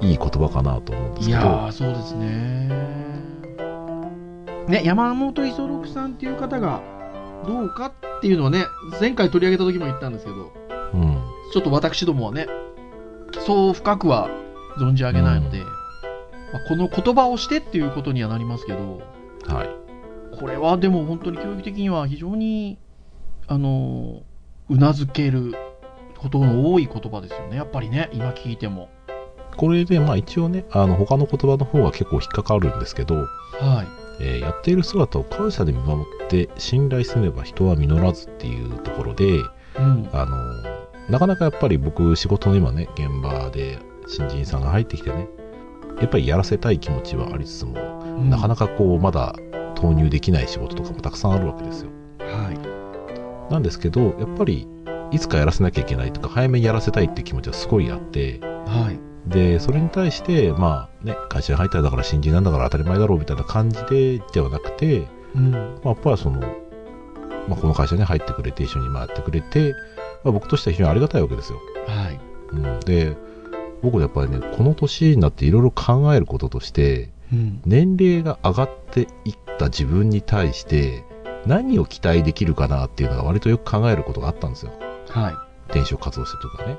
[0.04, 2.70] いい言葉かなと思うんですけどいやー、そうですね。
[4.68, 6.82] ね、山本五十六さんっていう方が
[7.46, 8.66] どうかっていうのはね、
[9.00, 10.54] 前回取り上げた時も言ったんですけど、
[10.94, 11.20] うん
[11.52, 12.48] ちょっと私どもはね、
[13.46, 14.30] そう深くは
[14.80, 15.66] 存じ上げないので、ま
[16.66, 19.02] あこの言葉をしてっていうことにはなりますけど、
[19.48, 19.84] はい
[20.40, 22.80] これはでも本当に教育的には非常に、
[23.48, 24.24] あの、
[24.70, 25.54] うなずける
[26.18, 27.58] ことの多い言葉ですよね。
[27.58, 28.90] やっぱりね、今聞いても。
[29.56, 33.26] これでまあ一応ねあの他の言葉の方は結構引っかかるんですけど、は
[33.84, 33.88] い。
[34.22, 39.40] えーやっている姿を感謝で見守って信頼すれば人は実らずっていうところで
[39.78, 40.10] うん。
[40.14, 40.38] あの
[41.10, 45.28] なかなかやっぱり僕仕事の今ね現場で新人さんが入ってきてね
[46.00, 47.74] やっぱりやらせたい気持ちはありつつも、
[48.30, 48.68] なかなか。
[48.68, 49.36] かこうまだ
[49.76, 51.90] 投入できない仕事とかもたくさんあるわけですよ
[52.20, 52.52] は
[53.50, 53.52] い。
[53.52, 54.68] なんですけどやっぱり
[55.12, 59.13] いつかやらせなきゃいけないとか早めにやらせたいって気持ちはすごいあってはい。
[59.28, 65.52] でそれに対してまあね会社に入ったらだから新人なんだから当たり前だろうみたいな感じでではなくて、うん。
[65.52, 66.40] まあ、やっぱりその、
[67.48, 69.74] まあ、この会社に入ってくれて一緒に回ってくれて、
[70.24, 72.20] まあ、僕としては非常にありがたいわけですよはい。
[72.52, 73.16] うん、で
[73.82, 77.62] 僕やっぱりねこの年になっていろいろ考えることとしてうん。
[77.66, 81.04] 年齢が上がっていった自分に対して
[81.46, 84.72] 何を期待できるかなっていうのが割とよく考えることがあったんですよ
[85.10, 85.34] はい。
[85.68, 86.78] 転職活動してるとかね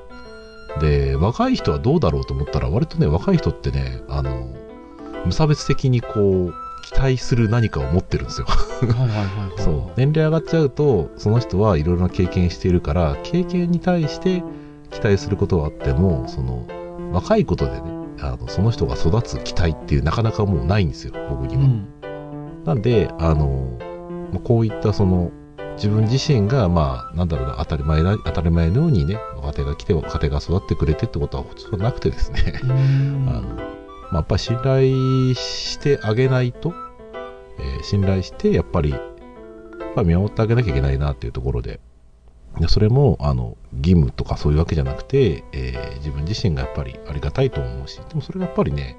[0.79, 4.53] で若い人はどうだろうと思ったら割とね若い人ってねあの
[5.25, 9.61] 無差別的にこう期待する何かを持ってるんですよはいはいはいはい。
[9.61, 14.43] そう年齢上がっちゃうとその人はいろいろな経験しているから経験に対して
[14.91, 16.67] 期待することはあってもその
[17.11, 17.81] 若いことでね
[18.19, 21.63] あのその人が育つ期待っていうなかなかもうないんですよ僕には。
[21.63, 22.63] うん。
[22.65, 23.77] なんであの
[24.31, 25.31] まあこういったその
[25.75, 32.59] 自分自身がまあなんだろうな当たり前だ当たり前のようにね若手が来て若手が育ってくれてってことは普通はなくてですね。
[32.63, 33.29] うん。
[33.29, 33.61] あの、ま
[34.11, 36.73] あ、やっぱり信頼してあげないと、
[37.59, 38.99] えー信頼してやっぱり、やっ
[39.93, 41.79] ぱり見守ってあげなきゃいけないなっていうところで、
[42.59, 48.97] でそれもあの義務とかそういうわけじゃなくて、えー自分自身がやっぱりありがたいと思うし、でもそれがやっぱりね、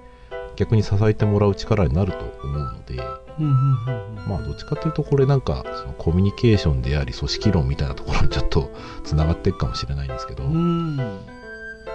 [0.56, 2.96] 逆に支えてもらう力になると思うので、
[4.26, 8.70] まあどっちかというとこれなんかそのコミュニケーションであり組織論みたいなところにちょっと
[9.04, 10.98] つながっていくかもしれないんですけど、うん。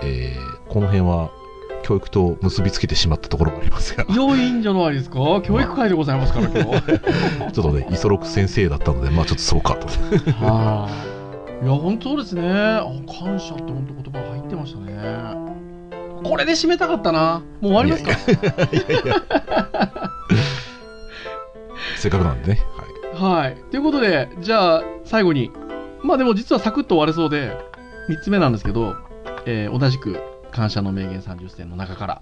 [0.04, 1.32] えーこの辺は
[1.84, 5.17] 教育と結びつけてしまったところがありますが、良いんじゃないですか？
[5.43, 6.82] 教育会でございますから、今日。
[7.52, 9.88] ちょっとね、磯六先生だったので、まあちょっとそうかと。
[10.45, 10.88] は
[11.62, 11.65] い。
[11.65, 12.43] いや、本当ですね。
[12.52, 15.61] あ感謝って本当言葉が入ってましたね。
[16.23, 17.43] これで締めたかったな。
[17.62, 18.12] もう終わりますか？
[21.97, 22.62] せっかくなんでね。
[23.13, 23.45] はい。
[23.45, 23.55] はい。
[23.69, 25.51] ということで、じゃあ、最後に。
[26.03, 27.55] まあでも実はサクッと終われそうで、
[28.10, 28.95] 3つ目なんですけど、
[29.45, 30.19] えー同じく、
[30.51, 32.21] 感謝の名言30選の中から。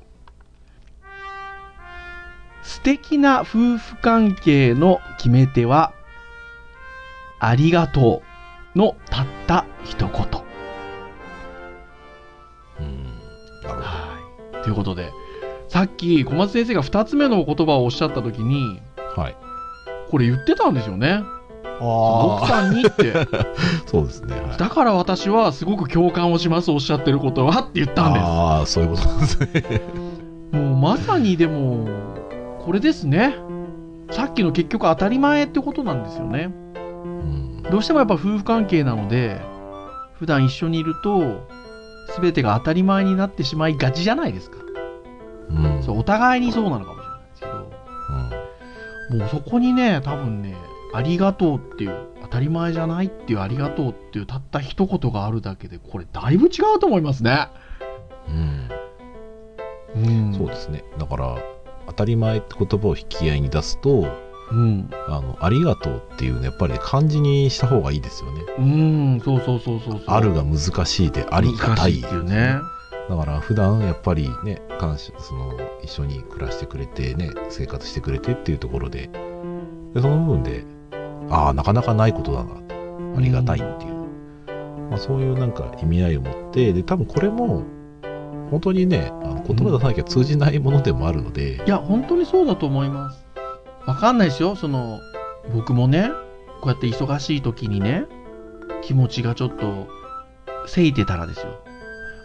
[2.64, 5.94] 素敵な夫婦関係の決め手は、
[7.40, 8.22] ありがと
[8.76, 10.49] うのたった一言。
[14.70, 15.12] ということで、
[15.68, 18.80] さっき小松先生が2つ目の言葉をおっしゃった時に、
[19.16, 19.36] はい。
[20.12, 21.24] これ言ってたんですよね。
[21.80, 23.14] 奥あさんにって。
[23.88, 24.36] そうですね。
[24.40, 28.24] はい、だから私はすごく共感をします、おっしゃってることはって言ったんです。
[28.24, 29.82] ああ、そういうことなんですね。
[30.52, 31.88] もうまさにでも、
[32.64, 33.34] これですね。
[34.12, 36.54] さっきの結局当たり前ってことなんですよね。
[36.76, 37.64] うん。
[37.64, 39.42] どうしてもやっぱ夫婦関係なので、
[40.20, 41.48] 普段一緒にいると、
[42.22, 44.58] 全てが当たり前になってしまいがちじゃないですか。
[45.50, 45.84] うん。
[45.84, 47.72] そう、お互いにそうなのかもしれないですけど、
[49.12, 49.20] うん。
[49.20, 50.56] もうそこにね、多分ね、
[50.94, 57.48] ありがとうっていう、当たり前じゃないっていうありがとうっていうたった一言があるだけで、これだいぶ違うと思いますね。
[58.28, 58.70] うん。
[59.96, 60.00] う
[60.32, 60.84] んそうですね。
[60.98, 61.38] だから、
[61.88, 64.90] 当たり前って言葉を引き合いに出すと、うん。
[65.08, 68.42] あの、ありがとうっていうね、やっぱり漢字にした方がいいですよね。
[68.58, 70.04] うん、そうそうそうそうそう。
[70.08, 72.00] あるが難しいでありがたい。
[72.00, 72.60] っていうね。
[73.10, 79.10] だから普段やっぱりね、感謝、その、一緒に暮らしてくれてね、生活してくれてっていうところで、
[79.94, 80.64] でその部分で、
[81.30, 82.52] ああ、なかなかないことだな、
[83.18, 83.94] ありがたいっていう。
[84.92, 87.64] まあそういうなんか意味合いを持って、で、多分これも、
[88.52, 93.29] 本当にね、あの言葉出さなきゃ通じないものでもあるので、いや、本当にそうだと思います。
[93.90, 94.56] わかんないですよ。
[94.56, 95.02] その、
[95.52, 96.12] 僕もね、
[96.62, 98.06] こうやって忙しい時にね、
[98.84, 99.88] 気持ちがちょっと、
[100.68, 101.60] せいてたらですよ。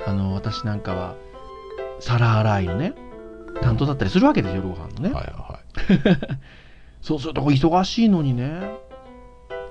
[0.06, 1.14] あの、私なんかは、
[2.00, 2.92] 皿洗いのね、
[3.62, 5.14] 担当だったりするわけですよ、夜ご飯のね。
[5.14, 6.36] はいはい。
[7.00, 8.60] そうすると、こう忙しいのにね、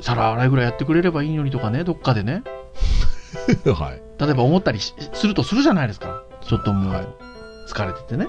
[0.01, 2.41] 皿洗いぐらいやってくれればいいのにとかね、どっかでね、
[3.71, 4.01] はい。
[4.19, 6.23] 例えば思ったりしするとするじゃないですか。
[6.41, 7.07] ちょっともうはい、
[7.67, 8.25] 疲れててね。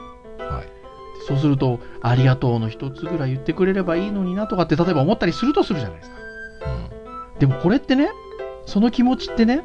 [1.26, 1.28] はい。
[1.28, 6.16] そうすると、ありがとうの一つぐらい言ってくれればいいのになとかって、例えば思ったりするとするじゃないですか。
[7.34, 7.38] うん。
[7.38, 8.10] でもこれってね、
[8.66, 9.62] その気持ちってね、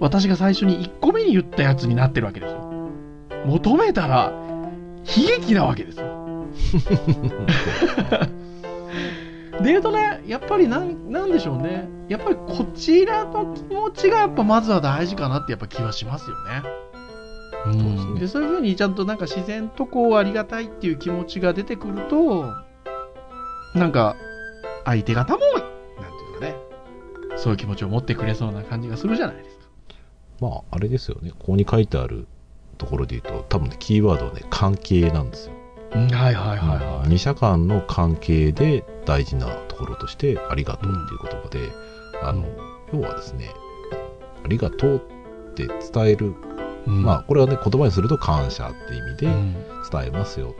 [0.00, 2.90] 私が最初に1個目に言ったやつになってるわけですよ。
[3.46, 4.32] 求めたら、
[5.16, 6.46] 悲劇なわけですよ。
[9.60, 11.88] で言うとね、やっぱりなん、なんでしょうね。
[12.08, 16.62] やっぱりこちらの気持ちがやっぱまずは大事かなってやっぱ気はしますよね。
[17.64, 22.52] そうですねでそういうふうにちゃんとなんか自然とこうありがたいっていう気持ちが出てくると、
[23.74, 24.16] なんか
[24.84, 26.56] 相手方も、なんていうかね、
[27.36, 29.64] そういう気持ちを持ってくれそうな感じがするじゃないですか。
[30.40, 31.30] まあ、あれですよね。
[31.30, 32.26] ここに書いてある
[32.78, 35.54] ところで言うと、多分ね、キーワードはね、関係なんですよ。
[35.94, 35.98] は
[36.30, 41.70] いはい二者間の関係で大事なところとして、ありがとうっていう言葉で、
[42.22, 42.46] あの、
[42.92, 43.50] 要はですね、
[44.44, 46.34] ありがとうって伝える、
[46.86, 49.54] まあ、これはね、言葉にすると感謝って意味でうん
[49.90, 50.54] 伝えますよ。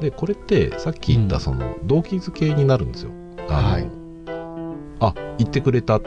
[0.00, 3.10] で、これって、さっき言っうんたその、動機づけになるんですよ。
[3.48, 3.88] あの、はい
[5.00, 6.00] あ、言ってくれた。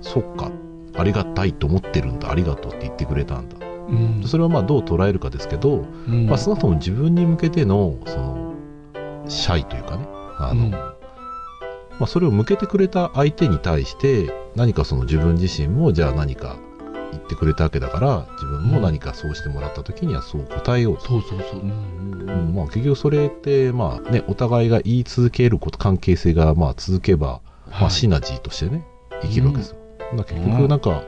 [0.00, 0.50] そっか。
[0.96, 2.30] ありがたいと思ってるんだ。
[2.30, 3.56] ありがとうって言ってくれたんだ。
[3.88, 8.54] うんそれはまあどう捉えるかですけど、うんまあ、少なくとも自分に向けての、その、
[9.28, 10.06] シャイというかね、
[10.38, 10.90] あの、うんま
[12.00, 16.56] あ、それを向けてくれた相手に対して、何かその自分自身も、じゃあ何か
[17.14, 21.04] 言ってくれたわけだから、自分も何かそうしてもらった時にはそう答えようと。
[21.04, 21.60] そうそうそう。
[21.60, 21.94] うん
[22.28, 28.84] うんまあ、結局それって、まあね、お互いが言い続けること、関係性がまあ続けば、まあ、シナジーとしてね、
[29.22, 29.76] 生きるわけですよ。
[30.16, 31.02] だから結局なんか、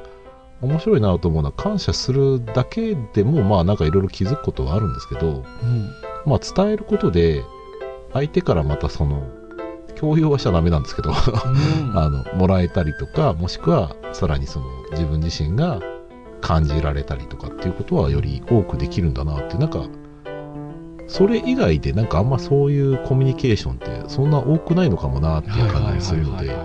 [0.62, 5.90] 面白いなと思うのは、感謝するだけでも、まあなんかいろいろ気づくことはあるんですけど、うん
[6.24, 7.44] まあ伝えることで、
[8.12, 9.22] 相手からまたその、
[9.94, 11.16] 強要はしちゃダメなんですけど、うん
[11.98, 15.80] あの、もらえたりとか、もしくはさらにその自分自身が
[16.40, 19.86] 感じられたりとかっていうことはより多くできるんだなって、なんか、
[21.08, 26.56] それ以外でなんかあんまそういうコミュニケーションってそんな多くないのかもなっていう感じがするので、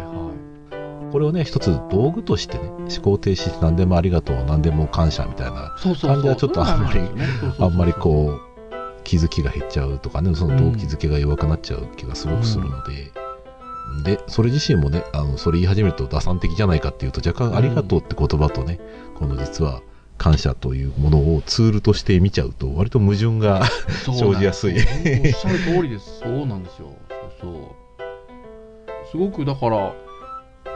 [1.11, 7.01] これをね、一つ道具としてね、思考停止して何でもありがとう、何でも感謝みたいな、感じはちょっとあんまり
[7.59, 8.51] あんまりこう、
[9.03, 13.11] 気づきが減っちゃうとかね、その動機づけが弱くなっちゃう気がすごくするので、
[14.03, 18.79] で、それ自身もね、あの、それ言い始めると打算的じゃないかっていうと、若干ありがとうって言葉とね、
[19.15, 19.81] この実は
[20.17, 23.63] 感謝というものをツールとして見ちゃうと、割と矛盾が、
[24.05, 26.19] 生じやすいおっしゃる通りです。
[26.19, 26.89] そうなんですよ。
[27.41, 27.81] そうそう。
[29.11, 29.93] すごくだから、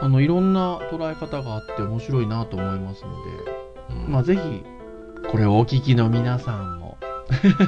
[0.02, 4.40] あの、いろんな捉え方があって面白いなと思いますので、うんまあぜひ、
[5.30, 6.98] これをお聞きの皆さんも。
[7.32, 7.66] だか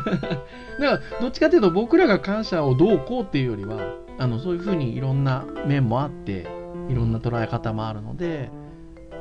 [0.80, 3.78] ら、どっちかというと僕らが感謝をどうこうっていうよりは、
[4.18, 6.46] あの、そういうふうにいろんな面もあって、
[6.88, 8.50] いろんな捉え方もあるので、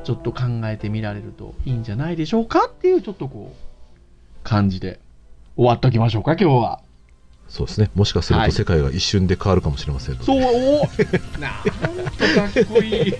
[0.03, 4.99] ちょっと考えてみられるといいんじゃないでしょうかっていう、ちょっとこう、感じで
[5.55, 6.81] 終わっときましょうか、今日は。
[7.47, 7.91] そうですね。
[7.93, 10.79] もしかするはいと世界が一瞬で変わるかもしれませんので、そう、お
[11.39, 13.13] なんとかっこいい。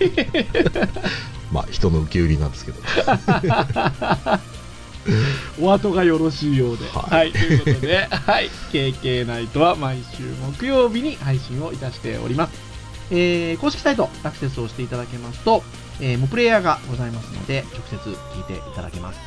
[1.50, 2.80] まあ人の受け売りなんですけど。
[5.60, 6.86] お後がよろしいようで。
[6.88, 7.32] ははいい。
[7.32, 8.50] ということで、 はい。
[8.72, 10.22] KK ナイトは毎週
[10.56, 12.52] 木曜日に配信をいたしております。
[13.10, 15.62] えー、公式サイトアクセスをしていただけますと、
[16.00, 19.18] えー、もうプレイヤーがございますので、直接聞いていただけます。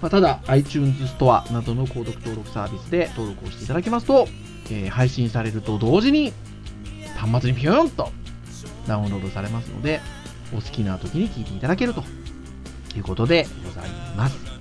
[0.00, 4.28] まあ、ただ、iTunes ストアなどの購読登録サービスで登録をしていただけますと、
[4.70, 6.32] えー配信されると同時に、
[7.16, 8.10] 端末にピューンと
[8.86, 10.00] ダウンロードされますので、
[10.52, 12.02] お好きな時に聞いていただけると
[12.96, 14.59] いうことでございます。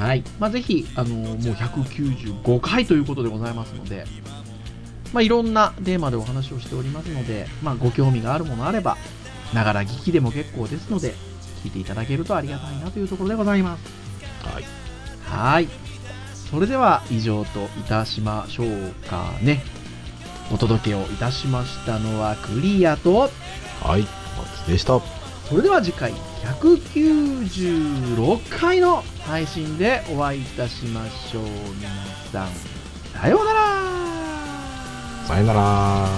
[0.00, 0.24] はい。
[0.38, 4.06] まあ、ぜひ、あのもう195回ということでございますので、
[5.12, 8.96] まあ、いろんなテーマでお話をしておりますので、まあ、ご興味があるものあれば、
[9.52, 11.14] ながら聞きでも結構ですので、
[11.62, 13.84] 聞いていただけるとありがたいなというところでございます。
[14.42, 14.64] はい。
[15.24, 15.68] はい。
[16.50, 19.62] それでは以上といたしましょうかね。
[20.50, 23.28] お届けをいたしましたのはクリアと、
[23.82, 24.06] はい。
[24.38, 24.98] 松でした。
[25.48, 31.88] それでは次回196回の配信でお会いいたしましょう皆
[32.32, 32.48] さん。
[33.20, 33.60] さようなら。
[35.26, 36.08] さようなら。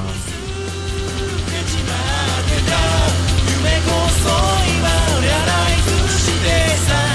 [3.49, 4.29] 夢こそ
[4.79, 4.89] 今
[5.27, 5.33] や
[6.09, 6.47] して
[6.87, 7.12] さ。